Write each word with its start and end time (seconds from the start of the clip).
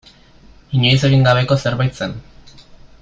Inoiz 0.79 0.97
egin 1.09 1.27
gabeko 1.29 1.59
zerbait 1.67 2.01
zen. 2.03 2.17